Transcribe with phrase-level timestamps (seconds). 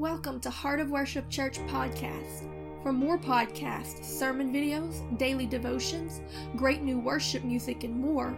[0.00, 2.48] Welcome to Heart of Worship Church podcast.
[2.82, 6.22] For more podcasts, sermon videos, daily devotions,
[6.56, 8.34] great new worship music, and more,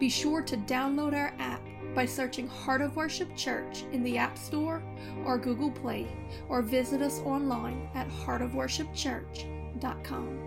[0.00, 1.60] be sure to download our app
[1.94, 4.82] by searching Heart of Worship Church in the App Store
[5.26, 6.08] or Google Play,
[6.48, 10.38] or visit us online at heartofworshipchurch.com.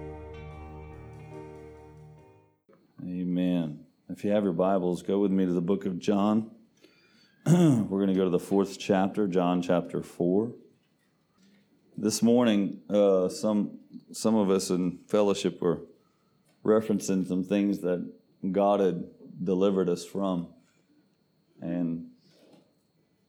[3.03, 3.85] Amen.
[4.09, 6.54] If you have your Bibles, go with me to the book of John.
[7.47, 10.51] We're going to go to the fourth chapter, John chapter 4.
[11.95, 13.77] This morning, uh, some,
[14.11, 15.81] some of us in fellowship were
[16.63, 18.11] referencing some things that
[18.51, 19.03] God had
[19.43, 20.47] delivered us from.
[21.61, 22.07] And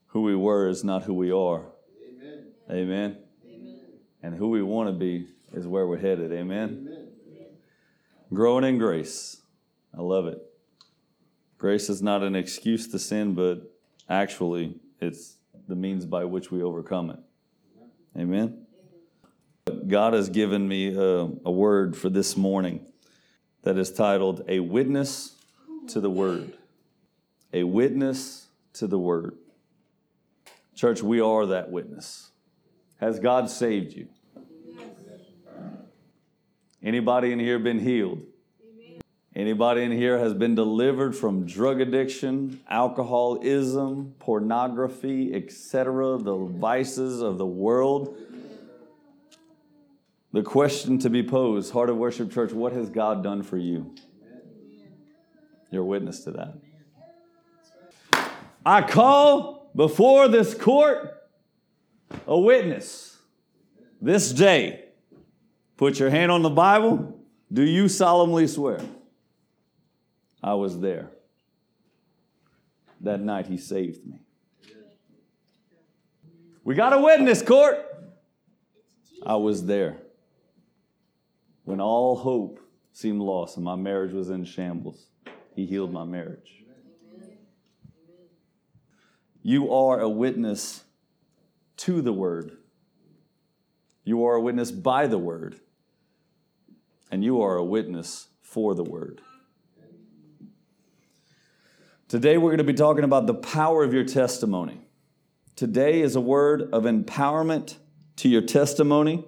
[0.07, 1.65] who we were is not who we are.
[2.03, 2.47] Amen.
[2.71, 3.17] Amen.
[3.45, 3.79] Amen.
[4.23, 6.31] And who we want to be is where we're headed.
[6.31, 6.87] Amen.
[6.89, 7.07] Amen.
[8.33, 9.43] Growing in grace.
[9.95, 10.39] I love it.
[11.59, 13.76] Grace is not an excuse to sin, but
[14.09, 17.19] Actually, it's the means by which we overcome it.
[18.17, 18.65] Amen.
[19.87, 22.85] God has given me a, a word for this morning
[23.63, 25.35] that is titled A Witness
[25.87, 26.53] to the Word.
[27.53, 29.37] A Witness to the Word.
[30.75, 32.31] Church, we are that witness.
[32.99, 34.07] Has God saved you?
[36.83, 38.21] Anybody in here been healed?
[39.37, 47.37] Anybody in here has been delivered from drug addiction, alcoholism, pornography, etc., the vices of
[47.37, 48.17] the world?
[50.33, 53.93] The question to be posed, Heart of Worship Church, what has God done for you?
[55.69, 56.55] You're witness to that.
[58.65, 61.13] I call before this court
[62.25, 63.17] a witness
[64.01, 64.85] this day.
[65.77, 67.19] Put your hand on the Bible.
[67.53, 68.79] Do you solemnly swear?
[70.43, 71.11] I was there.
[73.01, 74.19] That night he saved me.
[76.63, 77.77] We got a witness, court.
[79.25, 79.97] I was there.
[81.63, 82.59] When all hope
[82.93, 85.07] seemed lost and my marriage was in shambles,
[85.55, 86.63] he healed my marriage.
[89.43, 90.83] You are a witness
[91.77, 92.57] to the word.
[94.03, 95.59] You are a witness by the word.
[97.09, 99.21] And you are a witness for the word.
[102.07, 104.79] Today, we're going to be talking about the power of your testimony.
[105.57, 107.75] Today is a word of empowerment
[108.15, 109.25] to your testimony.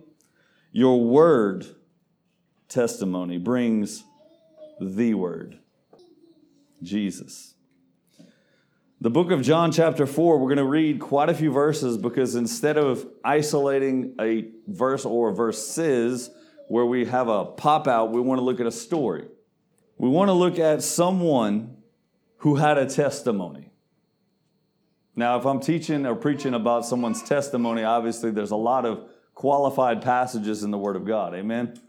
[0.72, 1.68] Your word
[2.70, 4.06] testimony brings
[4.80, 5.60] the word,
[6.82, 7.54] Jesus.
[9.02, 12.36] The book of John, chapter 4, we're going to read quite a few verses because
[12.36, 16.30] instead of isolating a verse or verses
[16.70, 19.28] where we have a pop out, we want to look at a story.
[19.98, 21.76] We want to look at someone
[22.40, 23.70] who had a testimony.
[25.16, 30.02] Now, if I'm teaching or preaching about someone's testimony, obviously there's a lot of qualified
[30.02, 31.34] passages in the Word of God.
[31.34, 31.80] Amen?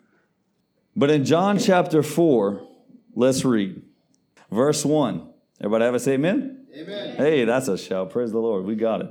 [0.97, 2.67] But in John chapter 4,
[3.15, 3.83] let's read.
[4.51, 5.29] Verse 1.
[5.61, 6.67] Everybody have a say amen?
[6.77, 7.17] Amen.
[7.17, 8.11] Hey, that's a shout.
[8.11, 8.65] Praise the Lord.
[8.65, 9.11] We got it.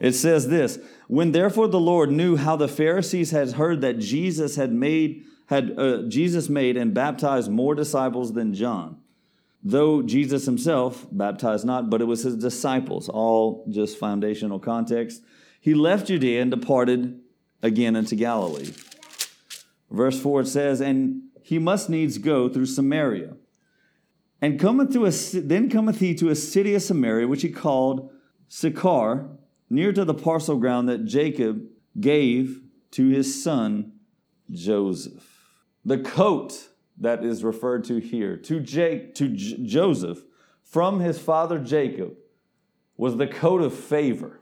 [0.00, 0.78] It says this
[1.08, 5.78] When therefore the Lord knew how the Pharisees had heard that Jesus had made, had
[5.78, 8.98] uh, Jesus made and baptized more disciples than John
[9.64, 15.22] though Jesus himself baptized not, but it was his disciples, all just foundational context.
[15.60, 17.20] He left Judea and departed
[17.62, 18.72] again into Galilee.
[19.90, 23.36] Verse 4 it says, And he must needs go through Samaria.
[24.42, 25.10] And cometh to a,
[25.40, 28.10] then cometh he to a city of Samaria, which he called
[28.48, 29.30] Sychar,
[29.70, 31.62] near to the parcel ground that Jacob
[31.98, 32.60] gave
[32.90, 33.92] to his son
[34.50, 35.26] Joseph.
[35.84, 40.22] The coat that is referred to here to Jake to J- Joseph
[40.62, 42.14] from his father Jacob
[42.96, 44.40] was the coat of favor,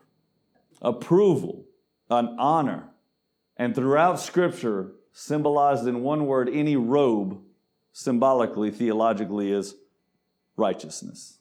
[0.80, 1.64] approval,
[2.10, 2.90] an honor,
[3.56, 7.40] and throughout scripture symbolized in one word any robe
[7.92, 9.74] symbolically theologically is
[10.56, 11.38] righteousness.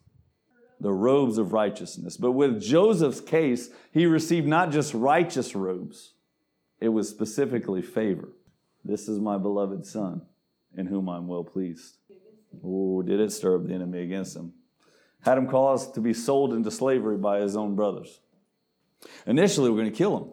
[0.80, 2.18] The robes of righteousness.
[2.18, 6.14] But with Joseph's case he received not just righteous robes
[6.80, 8.30] it was specifically favor.
[8.84, 10.24] This is my beloved son
[10.76, 11.98] in whom I'm well pleased.
[12.64, 14.54] Oh, did it stir up the enemy against him?
[15.22, 18.20] Had him caused to be sold into slavery by his own brothers.
[19.26, 20.30] Initially, we're going to kill him,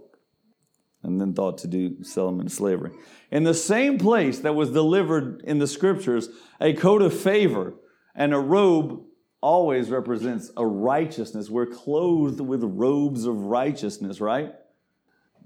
[1.03, 2.91] and then thought to do sell him into slavery.
[3.31, 6.29] In the same place that was delivered in the scriptures,
[6.61, 7.75] a coat of favor
[8.15, 9.03] and a robe
[9.41, 11.49] always represents a righteousness.
[11.49, 14.53] We're clothed with robes of righteousness, right?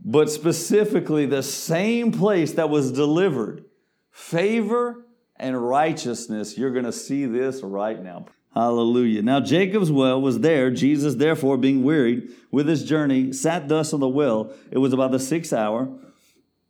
[0.05, 3.65] But specifically, the same place that was delivered
[4.13, 5.07] favor
[5.37, 6.57] and righteousness.
[6.57, 8.27] You're going to see this right now.
[8.55, 9.23] Hallelujah.
[9.23, 10.71] Now Jacob's well was there.
[10.71, 14.53] Jesus, therefore, being wearied with his journey, sat thus on the well.
[14.71, 15.89] It was about the sixth hour.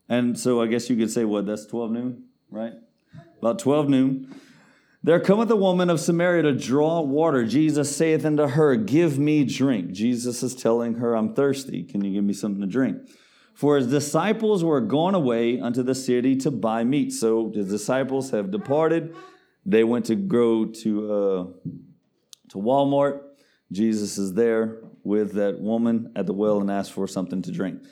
[0.08, 2.74] And so I guess you could say, what, that's 12 noon, right?
[3.38, 4.34] About 12 noon.
[5.02, 7.44] There cometh a woman of Samaria to draw water.
[7.44, 9.90] Jesus saith unto her, Give me drink.
[9.90, 11.82] Jesus is telling her, I'm thirsty.
[11.82, 12.98] Can you give me something to drink?
[13.54, 17.12] For his disciples were gone away unto the city to buy meat.
[17.12, 19.14] So his disciples have departed.
[19.66, 21.44] They went to go to, uh,
[22.50, 23.20] to Walmart.
[23.70, 27.82] Jesus is there with that woman at the well and asks for something to drink.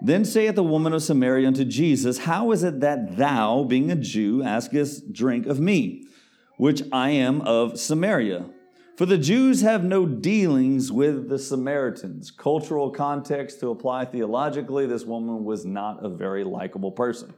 [0.00, 3.96] Then saith the woman of Samaria unto Jesus, How is it that thou, being a
[3.96, 6.06] Jew, askest drink of me?
[6.58, 8.44] which I am of Samaria.
[8.98, 12.32] For the Jews have no dealings with the Samaritans.
[12.32, 17.32] Cultural context to apply theologically, this woman was not a very likable person.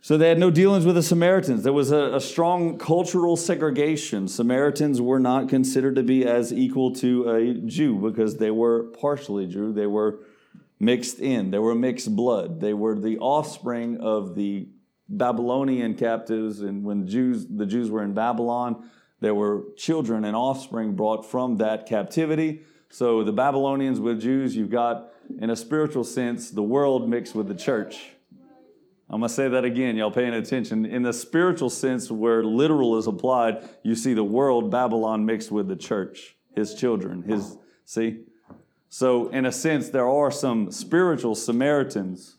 [0.00, 1.64] So they had no dealings with the Samaritans.
[1.64, 4.26] There was a, a, strong cultural segregation.
[4.26, 9.46] Samaritans were not considered to be as equal to a Jew because they were partially
[9.46, 9.70] Jew.
[9.74, 10.20] They were
[10.80, 12.58] mixed in, they were mixed blood.
[12.58, 14.66] They were the offspring of the
[15.10, 18.88] Babylonian captives, and when Jews, the Jews were in Babylon,
[19.22, 22.62] there were children and offspring brought from that captivity.
[22.90, 27.46] So the Babylonians with Jews, you've got, in a spiritual sense, the world mixed with
[27.46, 28.10] the church.
[29.08, 30.84] I'm going to say that again, y'all paying attention.
[30.84, 35.68] In the spiritual sense, where literal is applied, you see the world, Babylon, mixed with
[35.68, 38.24] the church, his children, his, see?
[38.88, 42.38] So, in a sense, there are some spiritual Samaritans,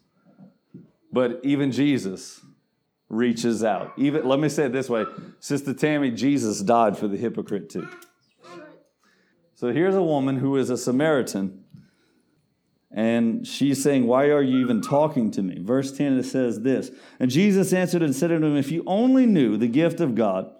[1.14, 2.42] but even Jesus,
[3.14, 3.94] reaches out.
[3.98, 5.06] Even let me say it this way,
[5.40, 7.88] Sister Tammy, Jesus died for the hypocrite too.
[9.56, 11.64] So here's a woman who is a Samaritan,
[12.92, 15.60] and she's saying, Why are you even talking to me?
[15.62, 16.92] Verse 10 it says this.
[17.20, 20.52] And Jesus answered and said unto him, If you only knew the gift of God,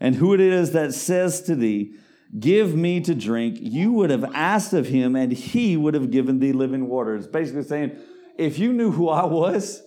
[0.00, 1.94] and who it is that says to thee,
[2.38, 6.38] Give me to drink, you would have asked of him, and he would have given
[6.38, 7.14] thee living water.
[7.14, 7.98] It's basically saying,
[8.38, 9.82] if you knew who I was,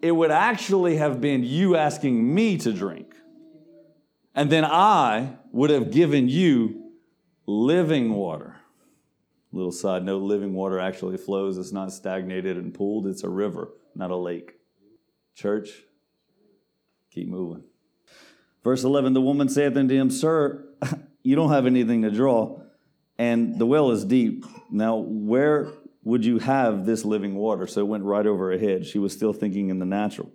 [0.00, 3.14] it would actually have been you asking me to drink.
[4.34, 6.92] And then I would have given you
[7.46, 8.56] living water.
[9.50, 11.58] Little side note living water actually flows.
[11.58, 14.52] It's not stagnated and pooled, it's a river, not a lake.
[15.34, 15.70] Church,
[17.10, 17.64] keep moving.
[18.62, 20.64] Verse 11 The woman saith unto him, Sir,
[21.22, 22.60] you don't have anything to draw,
[23.16, 24.44] and the well is deep.
[24.70, 25.72] Now, where
[26.08, 27.66] would you have this living water?
[27.66, 28.86] So it went right over her head.
[28.86, 30.32] She was still thinking in the natural.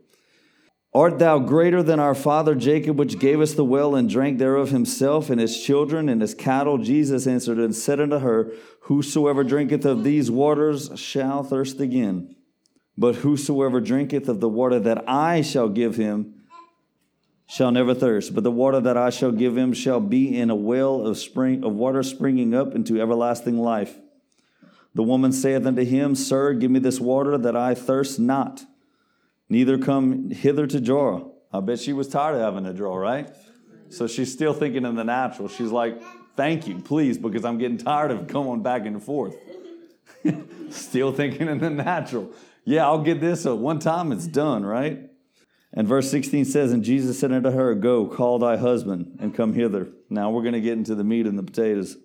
[0.93, 4.69] Art thou greater than our father Jacob, which gave us the well and drank thereof
[4.69, 6.77] himself and his children and his cattle?
[6.77, 12.35] Jesus answered and said unto her, Whosoever drinketh of these waters shall thirst again.
[12.95, 16.43] But whosoever drinketh of the water that I shall give him
[17.47, 18.35] shall never thirst.
[18.35, 21.63] But the water that I shall give him shall be in a well of spring
[21.63, 23.97] of water springing up into everlasting life.
[24.95, 28.63] The woman saith unto him, Sir, give me this water that I thirst not,
[29.49, 31.31] neither come hither to draw.
[31.51, 33.29] I bet she was tired of having to draw, right?
[33.89, 35.47] So she's still thinking in the natural.
[35.47, 36.01] She's like,
[36.35, 39.35] Thank you, please, because I'm getting tired of going back and forth.
[40.71, 42.31] still thinking in the natural.
[42.65, 45.09] Yeah, I'll get this at one time, it's done, right?
[45.73, 49.53] And verse 16 says, And Jesus said unto her, Go, call thy husband, and come
[49.53, 49.89] hither.
[50.09, 51.97] Now we're going to get into the meat and the potatoes.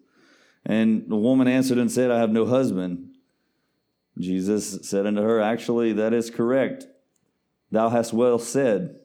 [0.69, 3.17] And the woman answered and said, I have no husband.
[4.19, 6.87] Jesus said unto her, Actually, that is correct.
[7.71, 8.97] Thou hast well said,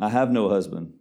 [0.00, 0.94] I have no husband.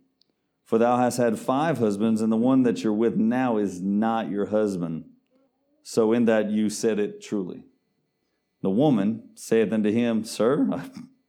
[0.64, 4.30] For thou hast had five husbands, and the one that you're with now is not
[4.30, 5.06] your husband.
[5.82, 7.64] So in that you said it truly.
[8.62, 10.84] The woman saith unto him, Sir,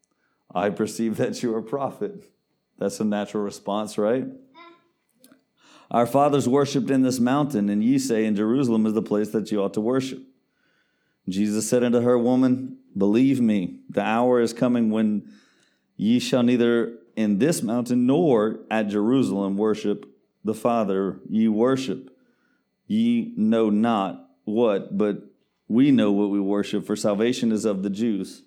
[0.55, 2.31] I perceive that you are a prophet.
[2.79, 4.27] That's a natural response, right?
[5.91, 9.51] Our fathers worshipped in this mountain, and ye say, In Jerusalem is the place that
[9.51, 10.23] you ought to worship.
[11.29, 15.31] Jesus said unto her, Woman, believe me, the hour is coming when
[15.97, 20.07] ye shall neither in this mountain nor at Jerusalem worship
[20.43, 22.11] the Father ye worship.
[22.87, 25.23] Ye know not what, but
[25.69, 28.43] we know what we worship, for salvation is of the Jews.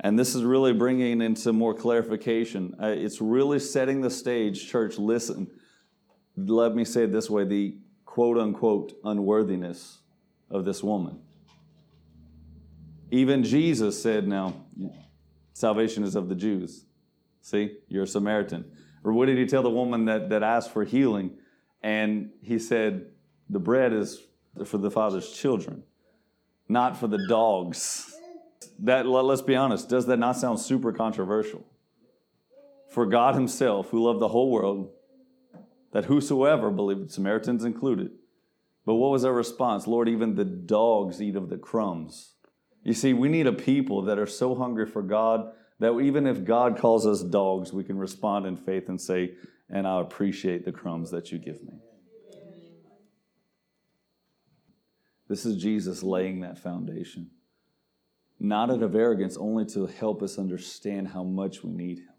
[0.00, 2.74] And this is really bringing into more clarification.
[2.80, 4.98] Uh, it's really setting the stage, church.
[4.98, 5.50] Listen
[6.36, 9.98] let me say it this way the quote unquote unworthiness
[10.50, 11.20] of this woman.
[13.10, 14.54] Even Jesus said, Now,
[15.52, 16.84] salvation is of the Jews.
[17.40, 18.64] See, you're a Samaritan.
[19.04, 21.38] Or what did he tell the woman that, that asked for healing?
[21.82, 23.06] And he said,
[23.48, 24.20] The bread is
[24.64, 25.84] for the Father's children,
[26.68, 28.12] not for the dogs.
[28.80, 31.64] That, let's be honest, does that not sound super controversial?
[32.90, 34.90] For God Himself, who loved the whole world,
[35.96, 38.10] that whosoever believed, Samaritans included.
[38.84, 39.86] But what was their response?
[39.86, 42.34] Lord, even the dogs eat of the crumbs.
[42.84, 46.44] You see, we need a people that are so hungry for God that even if
[46.44, 49.36] God calls us dogs, we can respond in faith and say,
[49.70, 51.78] and I appreciate the crumbs that you give me.
[55.30, 57.30] This is Jesus laying that foundation.
[58.38, 62.15] Not out of arrogance, only to help us understand how much we need Him.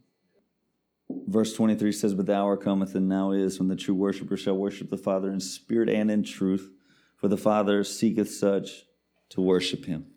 [1.09, 4.55] Verse 23 says, But the hour cometh and now is when the true worshiper shall
[4.57, 6.71] worship the Father in spirit and in truth,
[7.15, 8.85] for the Father seeketh such
[9.29, 10.07] to worship Him.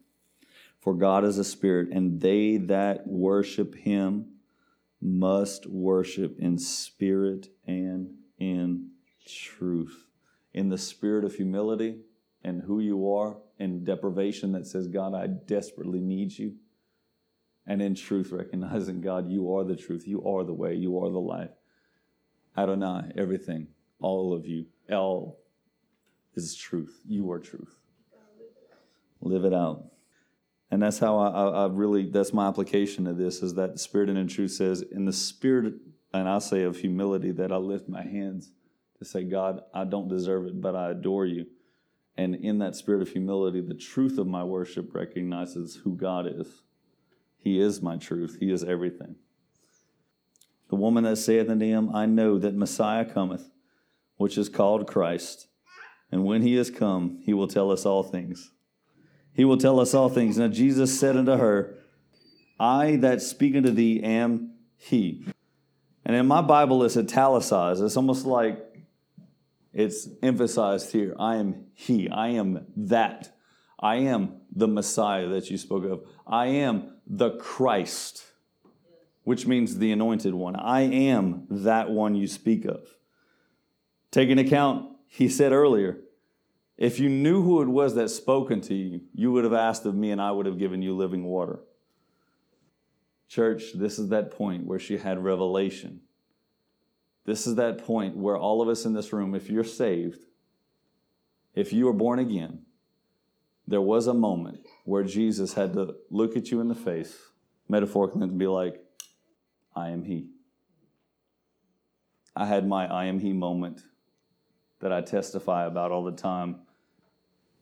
[0.80, 4.26] For God is a spirit, and they that worship Him
[5.00, 8.90] must worship in spirit and in
[9.26, 10.06] truth.
[10.52, 11.98] In the spirit of humility
[12.42, 16.54] and who you are, in deprivation that says, God, I desperately need you.
[17.70, 21.08] And in truth, recognizing, God, you are the truth, you are the way, you are
[21.08, 21.52] the life.
[22.58, 23.68] Adonai, everything,
[24.00, 25.38] all of you, all
[26.34, 27.00] is truth.
[27.06, 27.78] You are truth.
[29.20, 29.84] Live it out.
[30.72, 33.78] And that's how I, I, I really, that's my application of this is that the
[33.78, 35.74] Spirit and in truth says, in the spirit,
[36.12, 38.50] and I say of humility, that I lift my hands
[38.98, 41.46] to say, God, I don't deserve it, but I adore you.
[42.16, 46.62] And in that spirit of humility, the truth of my worship recognizes who God is.
[47.42, 49.16] He is my truth, He is everything.
[50.70, 53.50] The woman that saith unto him, I know that Messiah cometh,
[54.16, 55.48] which is called Christ.
[56.12, 58.52] And when he is come, he will tell us all things.
[59.32, 60.38] He will tell us all things.
[60.38, 61.76] Now Jesus said unto her,
[62.58, 65.24] I that speak unto thee am he.
[66.04, 67.82] And in my Bible, it's italicized.
[67.82, 68.58] It's almost like
[69.72, 71.16] it's emphasized here.
[71.18, 72.08] I am he.
[72.08, 73.36] I am that.
[73.80, 76.06] I am the Messiah that you spoke of.
[76.26, 78.24] I am the Christ,
[79.24, 80.54] which means the anointed one.
[80.54, 82.86] I am that one you speak of.
[84.10, 85.98] Taking account, he said earlier,
[86.76, 89.94] if you knew who it was that spoken to you, you would have asked of
[89.94, 91.60] me and I would have given you living water.
[93.28, 96.00] Church, this is that point where she had revelation.
[97.24, 100.24] This is that point where all of us in this room, if you're saved,
[101.54, 102.62] if you are born again,
[103.70, 107.16] there was a moment where Jesus had to look at you in the face,
[107.68, 108.82] metaphorically, and be like,
[109.76, 110.26] I am He.
[112.34, 113.82] I had my I am He moment
[114.80, 116.62] that I testify about all the time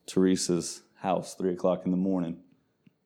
[0.06, 2.38] Teresa's house, three o'clock in the morning.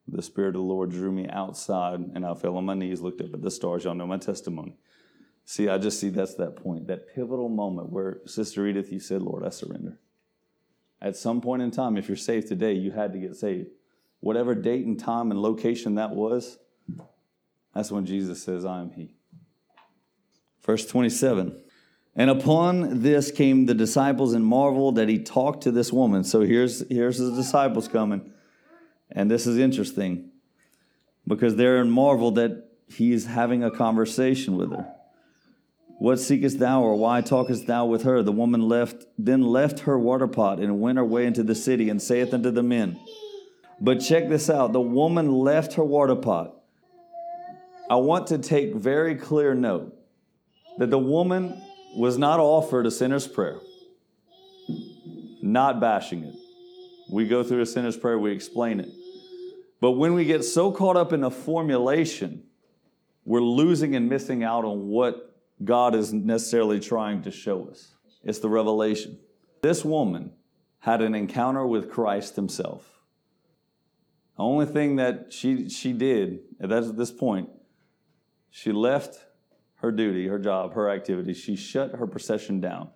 [0.06, 3.20] The Spirit of the Lord drew me outside, and I fell on my knees, looked
[3.20, 3.82] up at the stars.
[3.82, 4.76] Y'all know my testimony.
[5.44, 9.22] See, I just see that's that point, that pivotal moment where, Sister Edith, you said,
[9.22, 9.98] Lord, I surrender.
[11.02, 13.68] At some point in time, if you're saved today, you had to get saved.
[14.20, 16.58] Whatever date and time and location that was,
[17.74, 19.16] that's when Jesus says, I am He.
[20.62, 21.60] Verse 27
[22.14, 26.24] and upon this came the disciples and marveled that he talked to this woman.
[26.24, 28.32] So here's, here's the disciples coming.
[29.10, 30.30] And this is interesting
[31.26, 34.94] because they're in marvel that he's having a conversation with her.
[36.02, 38.24] What seekest thou, or why talkest thou with her?
[38.24, 41.88] The woman left, then left her water pot and went her way into the city
[41.90, 42.98] and saith unto the men.
[43.80, 46.56] But check this out the woman left her water pot.
[47.88, 49.96] I want to take very clear note
[50.78, 51.62] that the woman
[51.94, 53.60] was not offered a sinner's prayer.
[55.40, 56.34] Not bashing it.
[57.12, 58.88] We go through a sinner's prayer, we explain it.
[59.80, 62.42] But when we get so caught up in a formulation,
[63.24, 65.31] we're losing and missing out on what
[65.64, 67.94] God is necessarily trying to show us.
[68.24, 69.18] It's the revelation.
[69.62, 70.32] This woman
[70.80, 73.00] had an encounter with Christ himself.
[74.36, 77.50] The only thing that she, she did at this point,
[78.50, 79.24] she left
[79.76, 81.38] her duty, her job, her activities.
[81.38, 82.90] She shut her procession down.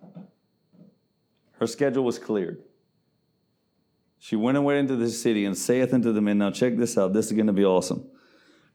[1.59, 2.63] Her schedule was cleared.
[4.19, 7.13] She went away into the city and saith unto the men, Now check this out.
[7.13, 8.09] This is going to be awesome.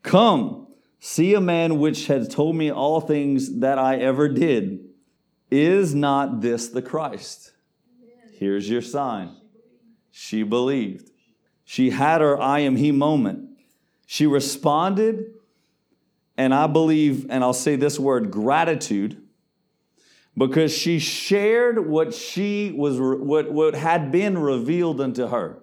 [0.02, 0.68] Come,
[1.04, 4.84] see a man which has told me all things that I ever did.
[5.50, 7.50] Is not this the Christ?
[8.38, 9.34] Here's your sign.
[10.12, 11.10] She believed.
[11.64, 13.50] She had her I am he moment.
[14.06, 15.34] She responded
[16.36, 19.20] and I believe, and I'll say this word gratitude,
[20.38, 25.61] because she shared what she was, what, what had been revealed unto her.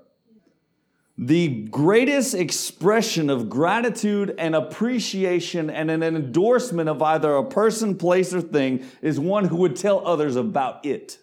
[1.21, 8.33] The greatest expression of gratitude and appreciation and an endorsement of either a person, place,
[8.33, 11.17] or thing is one who would tell others about it.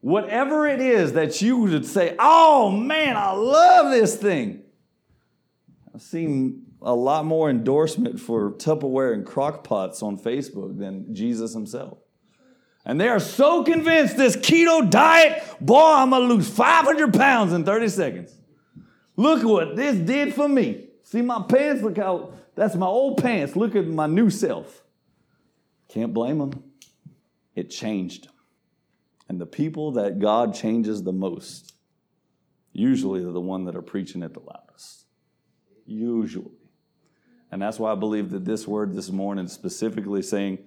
[0.00, 4.62] Whatever it is that you would say, oh man, I love this thing.
[5.94, 11.52] I've seen a lot more endorsement for Tupperware and crock pots on Facebook than Jesus
[11.52, 11.98] himself.
[12.86, 17.64] And they are so convinced this keto diet, boy, I'm gonna lose 500 pounds in
[17.66, 18.34] 30 seconds.
[19.16, 20.88] Look what this did for me.
[21.02, 21.82] See my pants?
[21.82, 23.54] Look how, that's my old pants.
[23.54, 24.82] Look at my new self.
[25.88, 26.64] Can't blame them.
[27.54, 28.34] It changed them.
[29.28, 31.74] And the people that God changes the most,
[32.72, 35.06] usually are the one that are preaching it the loudest.
[35.86, 36.50] Usually.
[37.52, 40.58] And that's why I believe that this word this morning specifically saying,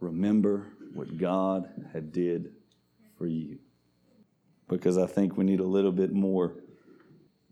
[0.00, 2.52] remember what God had did
[3.16, 3.58] for you.
[4.68, 6.56] Because I think we need a little bit more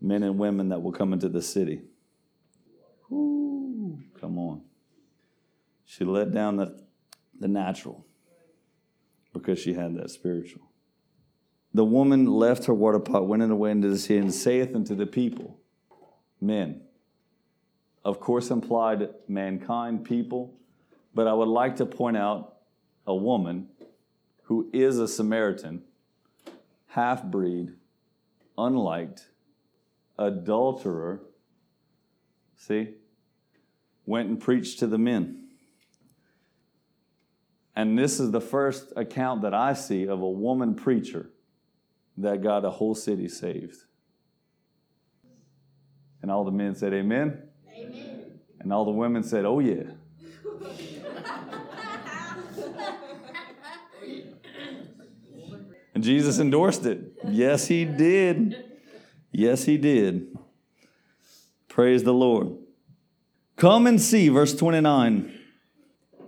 [0.01, 1.81] men and women that will come into the city.
[3.11, 4.61] Ooh, come on.
[5.85, 6.79] She let down the,
[7.39, 8.05] the natural
[9.33, 10.71] because she had that spiritual.
[11.73, 14.75] The woman left her water pot, went in the way into the city, and saith
[14.75, 15.59] unto the people,
[16.39, 16.81] Men.
[18.03, 20.55] Of course, implied mankind, people,
[21.13, 22.57] but I would like to point out
[23.05, 23.67] a woman
[24.43, 25.83] who is a Samaritan,
[26.87, 27.73] half breed,
[28.57, 29.27] unliked,
[30.17, 31.21] adulterer,
[32.55, 32.95] see,
[34.05, 35.43] went and preached to the men.
[37.75, 41.29] And this is the first account that I see of a woman preacher
[42.17, 43.77] that got a whole city saved.
[46.23, 47.43] And all the men said, Amen.
[47.71, 48.39] Amen.
[48.59, 49.83] And all the women said, Oh, yeah.
[55.93, 57.13] and Jesus endorsed it.
[57.29, 58.66] Yes, he did.
[59.37, 60.35] Yes, he did.
[61.67, 62.57] Praise the Lord.
[63.55, 65.33] Come and see, verse 29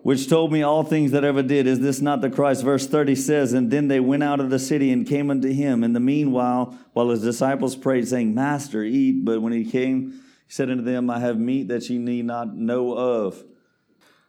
[0.01, 1.67] which told me all things that ever did.
[1.67, 2.63] Is this not the Christ?
[2.63, 5.83] Verse 30 says, And then they went out of the city and came unto him.
[5.83, 9.25] In the meanwhile, while his disciples prayed, saying, Master, eat.
[9.25, 10.11] But when he came,
[10.47, 13.43] he said unto them, I have meat that ye need not know of.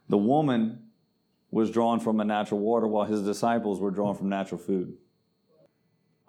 [0.09, 0.91] The woman
[1.53, 4.99] was drawn from a natural water, while his disciples were drawn from natural food.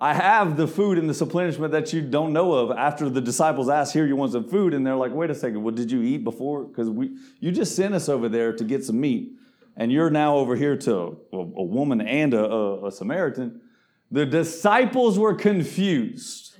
[0.02, 2.72] I have the food and the supplenishment that you don't know of.
[2.72, 5.62] After the disciples asked, "Here, you want some food?" and they're like, "Wait a second.
[5.64, 6.64] What did you eat before?
[6.64, 9.34] Because we, you just sent us over there to get some meat,
[9.78, 13.62] and you're now over here to a, a woman and a, a, a Samaritan."
[14.10, 16.52] The disciples were confused.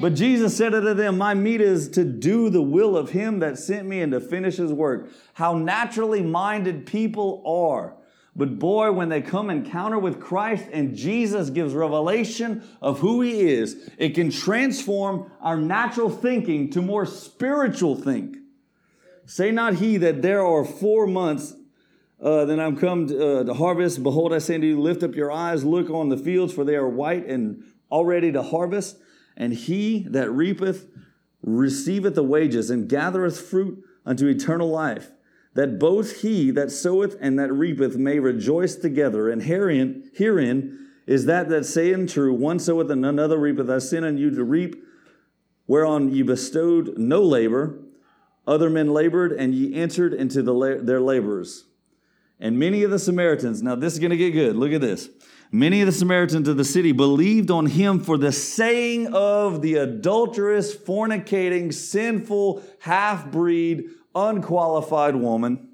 [0.00, 3.58] But Jesus said unto them, My meat is to do the will of him that
[3.58, 5.10] sent me and to finish his work.
[5.34, 7.94] How naturally minded people are.
[8.36, 13.50] But boy, when they come encounter with Christ and Jesus gives revelation of who he
[13.50, 18.36] is, it can transform our natural thinking to more spiritual think.
[19.26, 21.54] Say not he that there are four months
[22.22, 24.02] uh, then I'm come to, uh, to harvest.
[24.02, 26.76] Behold, I say unto you, lift up your eyes, look on the fields, for they
[26.76, 28.98] are white and already to harvest.
[29.36, 30.86] And he that reapeth
[31.42, 35.10] receiveth the wages and gathereth fruit unto eternal life
[35.54, 39.28] that both he that soweth and that reapeth may rejoice together.
[39.28, 43.68] And herein, herein is that that saying true, one soweth and another reapeth.
[43.68, 44.76] I send on you to reap,
[45.66, 47.80] whereon ye bestowed no labor.
[48.46, 51.64] Other men labored, and ye entered into the, their labors.
[52.38, 54.56] And many of the Samaritans, now this is going to get good.
[54.56, 55.10] Look at this.
[55.52, 59.74] Many of the Samaritans of the city believed on him for the saying of the
[59.74, 65.70] adulterous, fornicating, sinful, half breed unqualified woman,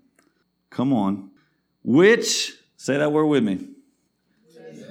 [0.70, 1.30] come on,
[1.82, 3.68] which, say that word with me,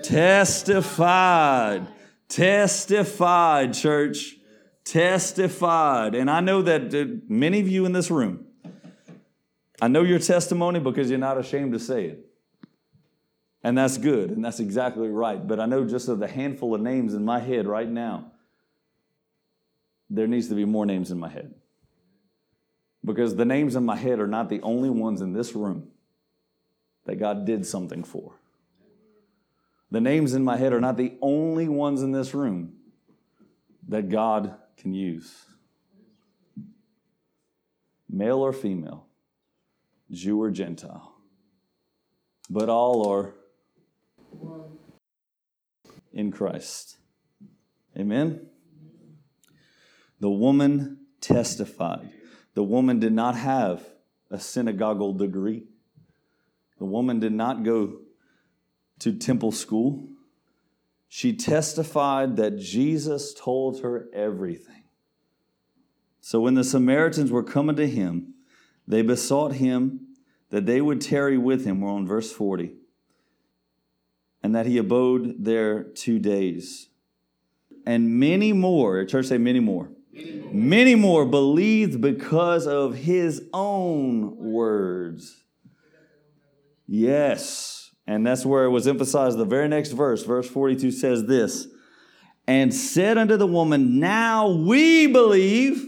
[0.03, 1.87] testified,
[2.27, 4.35] testified, church,
[4.83, 6.15] testified.
[6.15, 8.45] And I know that uh, many of you in this room,
[9.81, 12.25] I know your testimony because you're not ashamed to say it.
[13.63, 15.45] And that's good, and that's exactly right.
[15.45, 18.31] But I know just of the handful of names in my head right now,
[20.07, 21.55] there needs to be more names in my head
[23.05, 25.91] because the names in my head are not the only ones in this room
[27.05, 28.33] that God did something for.
[29.91, 32.73] The names in my head are not the only ones in this room
[33.87, 35.45] that God can use.
[38.09, 39.05] Male or female,
[40.11, 41.13] Jew or Gentile,
[42.49, 43.35] but all are
[46.11, 46.97] in Christ.
[47.97, 48.47] Amen?
[50.19, 52.11] The woman testified.
[52.55, 53.85] The woman did not have
[54.31, 55.65] a synagogal degree.
[56.79, 57.99] The woman did not go
[58.99, 60.07] to temple school.
[61.07, 64.83] She testified that Jesus told her everything.
[66.21, 68.33] So when the Samaritans were coming to him,
[68.87, 70.15] they besought him
[70.49, 71.81] that they would tarry with him.
[71.81, 72.73] We're on verse 40.
[74.41, 76.89] And that he abode there two days.
[77.85, 79.91] And many more, church say many more.
[80.15, 85.43] Many more believed because of his own words.
[86.87, 89.37] Yes, And that's where it was emphasized.
[89.37, 91.67] The very next verse, verse 42 says this
[92.47, 95.83] And said unto the woman, Now we believe,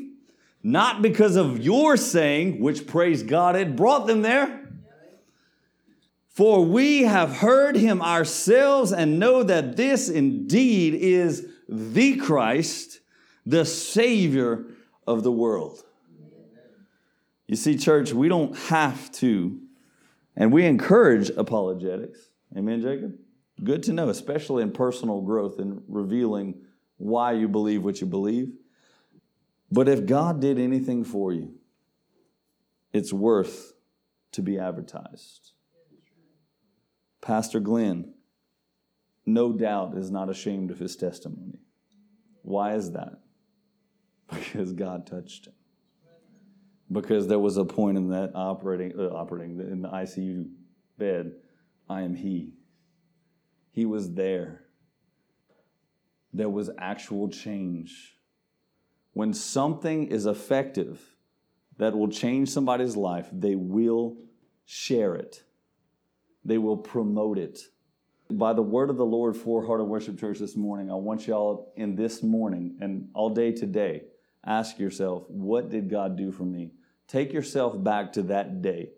[0.63, 4.67] not because of your saying, which praise God had brought them there.
[6.37, 12.99] For we have heard him ourselves and know that this indeed is the Christ,
[13.47, 14.65] the Savior
[15.07, 15.81] of the world.
[17.47, 19.61] You see, church, we don't have to
[20.35, 22.19] and we encourage apologetics.
[22.55, 23.17] Amen, Jacob?
[23.63, 26.55] Good to know, especially in personal growth and revealing
[26.97, 28.51] why you believe what you believe.
[29.71, 31.55] But if God did anything for you,
[32.91, 33.73] it's worth
[34.33, 35.53] to be advertised.
[37.21, 38.13] Pastor Glenn,
[39.25, 41.59] no doubt, is not ashamed of his testimony.
[42.41, 43.19] Why is that?
[44.29, 45.53] Because God touched him
[46.91, 50.49] because there was a point in that operating uh, operating in the ICU
[50.97, 51.33] bed.
[51.89, 52.53] I am He.
[53.71, 54.63] He was there.
[56.33, 58.15] There was actual change.
[59.13, 61.01] When something is effective
[61.77, 64.17] that will change somebody's life, they will
[64.65, 65.43] share it.
[66.45, 67.59] They will promote it.
[68.29, 71.27] By the word of the Lord for Heart of Worship Church this morning, I want
[71.27, 74.03] y'all in this morning and all day today,
[74.45, 76.71] ask yourself, what did God do for me?
[77.07, 78.91] Take yourself back to that day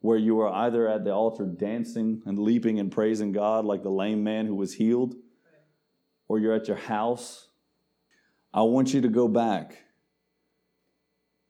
[0.00, 3.90] where you were either at the altar dancing and leaping and praising God like the
[3.90, 5.16] lame man who was healed,
[6.28, 7.48] or you're at your house.
[8.54, 9.82] I want you to go back.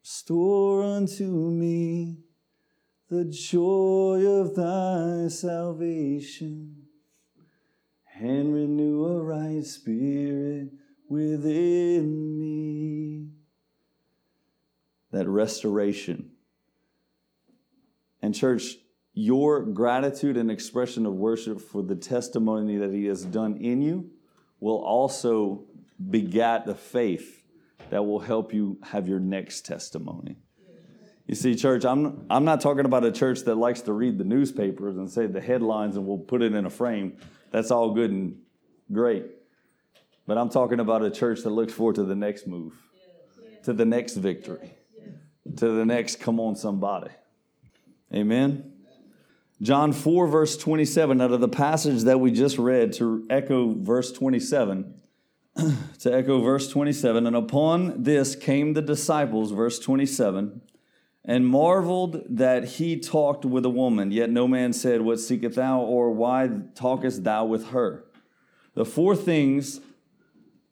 [0.03, 2.19] Store unto me
[3.11, 6.85] the joy of thy salvation
[8.19, 10.71] and renew a right spirit
[11.09, 13.29] within me
[15.11, 16.31] that restoration.
[18.21, 18.77] And, church,
[19.15, 24.11] your gratitude and expression of worship for the testimony that He has done in you
[24.61, 25.65] will also
[26.11, 27.43] begat the faith
[27.91, 30.37] that will help you have your next testimony.
[31.27, 34.25] You see, church, I'm, I'm not talking about a church that likes to read the
[34.25, 37.19] newspapers and say the headlines and we'll put it in a frame.
[37.51, 38.39] That's all good and
[38.91, 39.27] great.
[40.29, 42.75] But I'm talking about a church that looks forward to the next move,
[43.65, 44.79] to the next victory
[45.57, 47.11] to the next come on somebody.
[48.15, 48.73] Amen.
[49.61, 54.13] John 4, verse 27, out of the passage that we just read, to echo verse
[54.13, 54.95] 27,
[55.99, 60.61] to echo verse 27, and upon this came the disciples, verse 27,
[61.25, 64.13] and marveled that he talked with a woman.
[64.13, 68.05] Yet no man said, What seekest thou, or why talkest thou with her?
[68.75, 69.81] The four things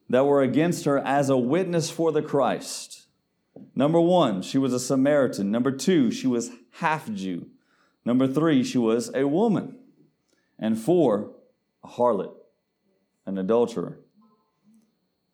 [0.08, 3.06] that were against her as a witness for the Christ
[3.74, 5.50] Number one, she was a Samaritan.
[5.50, 7.46] Number two, she was half Jew.
[8.04, 9.78] Number three, she was a woman.
[10.58, 11.32] And four,
[11.84, 12.34] a harlot,
[13.26, 14.00] an adulterer.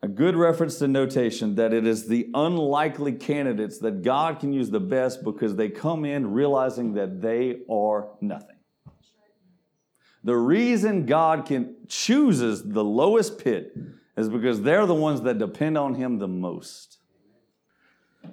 [0.05, 4.71] A good reference to notation that it is the unlikely candidates that God can use
[4.71, 8.57] the best because they come in realizing that they are nothing.
[10.25, 13.77] The reason God can chooses the lowest pit
[14.17, 16.99] is because they're the ones that depend on him the most.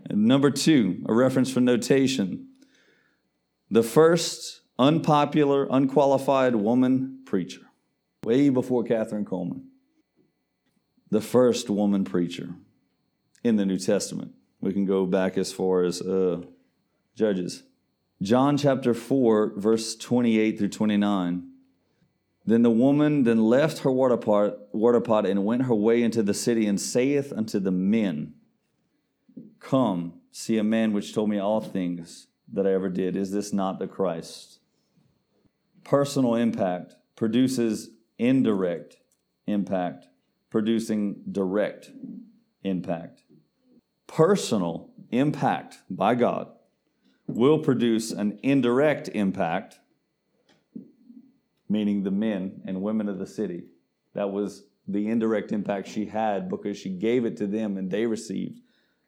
[0.10, 2.50] And number two, a reference for notation.
[3.72, 7.62] The first unpopular, unqualified woman preacher,
[8.24, 9.64] way before Kathryn Kuhlman.
[11.10, 12.50] The first woman preacher
[13.44, 14.34] in the New Testament.
[14.62, 16.42] We can go back as far as uh,
[17.16, 17.64] Judges.
[18.22, 21.49] John chapter 4, verse 28 through 29.
[22.50, 26.24] Then the woman then left her water pot, water pot and went her way into
[26.24, 28.34] the city and saith unto the men,
[29.60, 33.16] Come, see a man which told me all things that I ever did.
[33.16, 34.62] Is this not the Christ?
[35.84, 38.98] Personal impact produces indirect
[39.46, 40.08] impact,
[40.50, 41.92] producing direct
[42.64, 43.22] impact.
[44.08, 46.48] Personal impact by God
[47.28, 49.79] will produce an indirect impact,
[51.70, 53.64] meaning the men and women of the city.
[54.16, 58.06] That was the indirect impact she had because she gave it to them and they
[58.08, 58.60] received.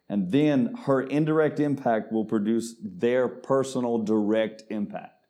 [0.07, 5.25] And then her indirect impact will produce their personal direct impact.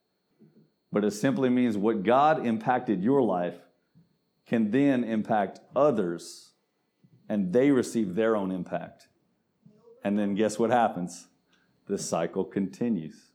[0.91, 3.55] But it simply means what God impacted your life
[4.45, 6.51] can then impact others,
[7.29, 9.07] and they receive their own impact.
[10.03, 11.27] And then guess what happens?
[11.87, 13.31] The cycle continues.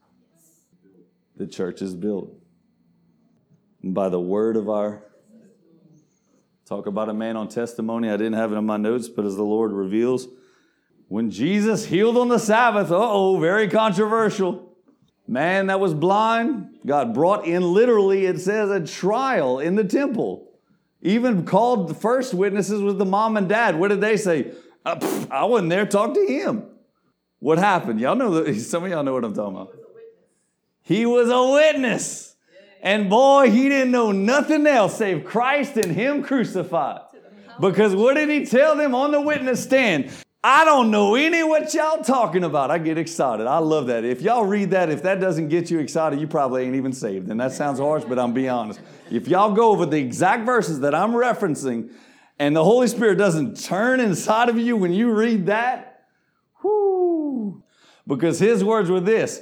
[1.35, 2.35] The church is built.
[3.87, 5.01] And by the word of our
[6.65, 8.09] talk about a man on testimony.
[8.09, 10.27] I didn't have it in my notes, but as the Lord reveals,
[11.07, 14.75] when Jesus healed on the Sabbath, oh, very controversial.
[15.25, 20.51] Man that was blind got brought in literally, it says, a trial in the temple.
[21.01, 23.79] Even called the first witnesses was the mom and dad.
[23.79, 24.51] What did they say?
[24.85, 26.65] Uh, pff, I wasn't there, talk to him.
[27.39, 28.01] What happened?
[28.01, 29.73] Y'all know, some of y'all know what I'm talking about.
[30.81, 32.33] He was a witness.
[32.87, 37.01] And boy, he didn't know nothing else save Christ and him crucified.
[37.59, 40.09] Because what did he tell them on the witness stand?
[40.41, 42.71] I don't know any what y'all talking about.
[42.71, 43.45] I get excited.
[43.45, 44.05] I love that.
[44.05, 47.29] If y'all read that, if that doesn't get you excited, you probably ain't even saved.
[47.29, 48.79] And that sounds harsh, but I'm being honest.
[49.11, 51.91] If y'all go over the exact verses that I'm referencing,
[52.39, 56.05] and the Holy Spirit doesn't turn inside of you when you read that,
[56.63, 57.61] whoo,
[58.07, 59.41] because his words were this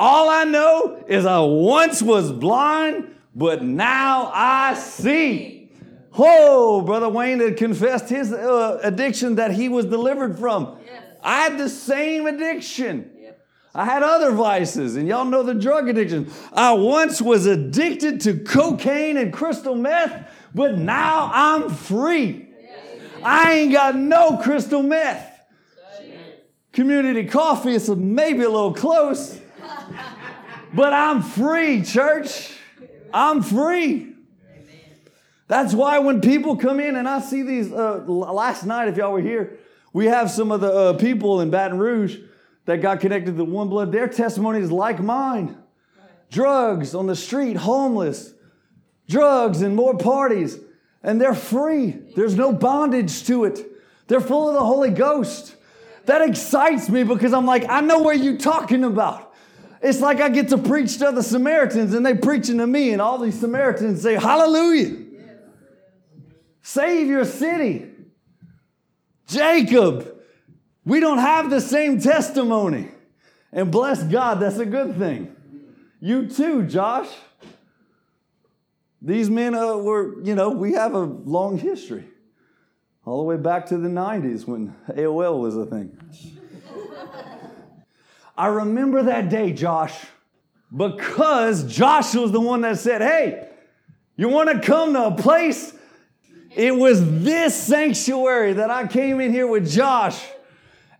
[0.00, 5.70] All I know is I once was blind, but now I see.
[6.16, 10.78] Oh, Brother Wayne had confessed his uh, addiction that he was delivered from.
[10.86, 11.02] Yes.
[11.22, 13.10] I had the same addiction.
[13.74, 16.32] I had other vices, and y'all know the drug addiction.
[16.54, 22.48] I once was addicted to cocaine and crystal meth, but now I'm free.
[22.58, 23.20] Yes.
[23.22, 25.26] I ain't got no crystal meth.
[26.72, 29.39] Community coffee is maybe a little close,
[30.74, 32.52] but I'm free, church.
[33.12, 34.14] I'm free.
[35.48, 39.12] That's why when people come in and I see these, uh, last night, if y'all
[39.12, 39.58] were here,
[39.92, 42.18] we have some of the uh, people in Baton Rouge
[42.66, 43.90] that got connected to One Blood.
[43.90, 45.56] Their testimony is like mine
[46.30, 48.32] drugs on the street, homeless,
[49.08, 50.58] drugs and more parties.
[51.02, 51.98] And they're free.
[52.14, 53.66] There's no bondage to it.
[54.06, 55.56] They're full of the Holy Ghost.
[56.06, 59.29] That excites me because I'm like, I know what you're talking about.
[59.82, 63.00] It's like I get to preach to the Samaritans and they preaching to me, and
[63.00, 65.06] all these Samaritans say, Hallelujah.
[66.62, 67.86] Save your city.
[69.26, 70.20] Jacob,
[70.84, 72.88] we don't have the same testimony.
[73.52, 75.34] And bless God, that's a good thing.
[76.00, 77.08] You too, Josh.
[79.02, 82.04] These men uh, were, you know, we have a long history.
[83.06, 85.98] All the way back to the 90s when AOL was a thing.
[88.40, 89.94] I remember that day, Josh,
[90.74, 93.46] because Josh was the one that said, Hey,
[94.16, 95.74] you want to come to a place
[96.56, 100.24] it was this sanctuary that I came in here with Josh,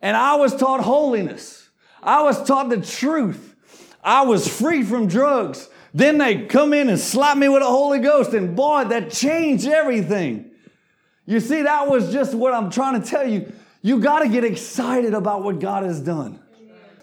[0.03, 1.71] and I was taught holiness.
[2.03, 3.57] I was taught the truth.
[4.05, 5.71] I was free from drugs.
[5.95, 9.67] Then they come in and slap me with the Holy Ghost, and boy, that changed
[9.67, 10.51] everything.
[11.25, 13.51] You see, that was just what I'm trying to tell you.
[13.81, 16.39] You got to get excited about what God has done.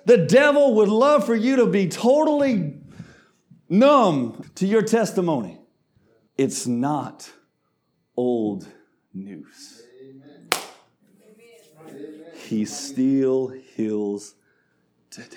[0.07, 2.75] The devil would love for you to be totally
[3.67, 5.59] numb to your testimony.
[6.37, 7.29] It's not
[8.15, 8.65] old
[9.13, 9.83] news.
[12.35, 14.35] He still heals
[15.09, 15.35] today.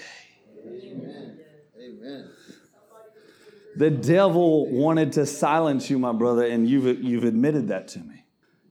[0.65, 2.31] Amen.
[3.75, 8.25] The devil wanted to silence you, my brother, and you've, you've admitted that to me.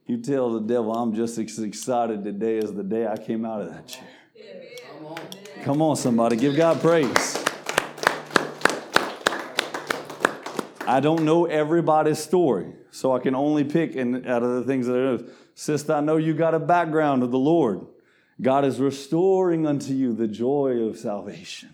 [0.06, 3.60] You tell the devil, I'm just as excited today as the day I came out
[3.60, 4.08] of that chair.
[5.64, 7.44] Come on, somebody, give God praise.
[10.86, 14.94] I don't know everybody's story, so I can only pick out of the things that
[14.94, 15.24] I know.
[15.54, 17.86] Sister, I know you got a background of the Lord.
[18.40, 21.68] God is restoring unto you the joy of salvation,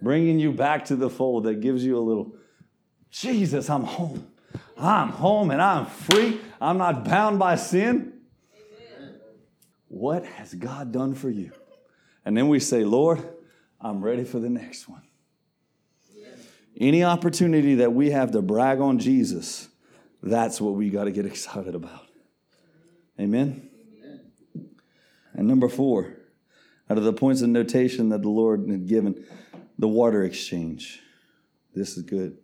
[0.00, 2.36] bringing you back to the fold that gives you a little,
[3.10, 4.30] Jesus, I'm home.
[4.78, 6.40] I'm home and I'm free.
[6.60, 8.12] I'm not bound by sin.
[8.54, 9.14] Amen.
[9.88, 11.50] What has God done for you?
[12.26, 13.22] And then we say, Lord,
[13.80, 15.02] I'm ready for the next one.
[16.78, 19.68] Any opportunity that we have to brag on Jesus,
[20.22, 22.06] that's what we got to get excited about.
[23.18, 23.70] Amen?
[25.34, 26.16] And number four,
[26.90, 29.24] out of the points of notation that the Lord had given,
[29.78, 31.00] the water exchange.
[31.74, 32.38] This is good.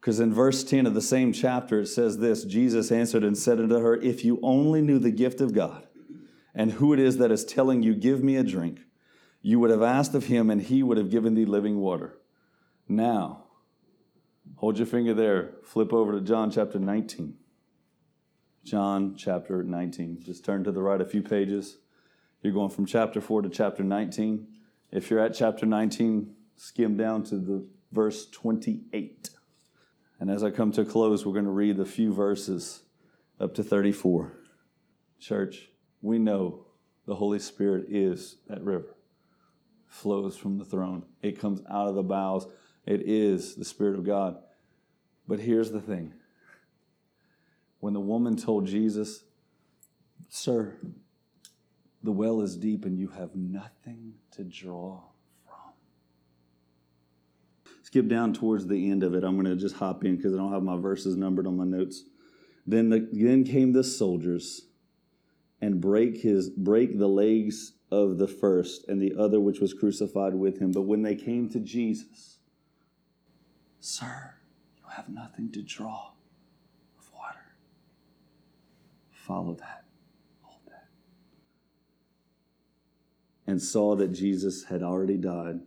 [0.00, 3.58] Because in verse 10 of the same chapter, it says this Jesus answered and said
[3.58, 5.85] unto her, If you only knew the gift of God
[6.56, 8.80] and who it is that is telling you, Give me a drink,
[9.42, 12.18] you would have asked of him, and he would have given thee living water.
[12.88, 13.44] Now,
[14.56, 15.52] hold your finger there.
[15.62, 17.34] Flip over to John chapter 19.
[18.64, 20.22] John chapter 19.
[20.24, 21.76] Just turn to the right a few pages.
[22.42, 24.48] You're going from chapter 4 to chapter 19.
[24.90, 29.30] If you're at chapter 19, skim down to the verse 28.
[30.18, 32.82] And as I come to a close, we're going to read a few verses
[33.38, 34.32] up to 34.
[35.20, 35.68] Church,
[36.02, 36.66] we know
[37.06, 38.94] the Holy Spirit is that river,
[39.86, 41.04] flows from the throne.
[41.22, 42.46] It comes out of the bowels
[42.86, 44.38] it is the Spirit of God.
[45.26, 46.14] But here's the thing
[47.80, 49.24] when the woman told Jesus,
[50.28, 50.76] Sir,
[52.02, 55.02] the well is deep and you have nothing to draw
[55.44, 55.72] from.
[57.82, 59.24] skip down towards the end of it.
[59.24, 61.64] I'm going to just hop in because I don't have my verses numbered on my
[61.64, 62.04] notes.
[62.66, 64.65] Then, the, then came the soldiers
[65.60, 70.34] and break his break the legs of the first and the other which was crucified
[70.34, 70.72] with him.
[70.72, 72.38] But when they came to Jesus,
[73.80, 74.34] Sir,
[74.76, 76.10] you have nothing to draw
[76.98, 77.54] of water.
[79.10, 79.84] Follow that.
[80.42, 80.88] Hold that.
[83.46, 85.60] And saw that Jesus had already died.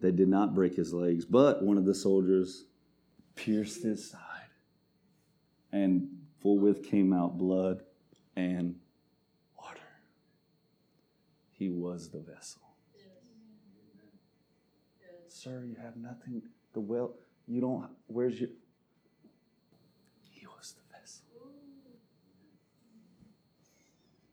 [0.00, 2.66] They did not break his legs, but one of the soldiers
[3.34, 4.20] pierced his side,
[5.72, 6.08] and
[6.40, 7.82] forthwith came out blood
[8.36, 8.76] and
[9.58, 9.80] water.
[11.50, 12.62] He was the vessel.
[15.28, 16.42] Sir, you have nothing.
[16.72, 17.14] The well,
[17.46, 17.90] you don't.
[18.06, 18.50] Where's your.
[20.30, 21.24] He was the vessel.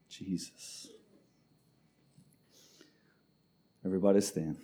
[0.09, 0.87] Jesus.
[3.85, 4.55] Everybody stand.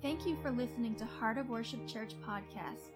[0.00, 2.95] Thank you for listening to Heart of Worship Church podcast.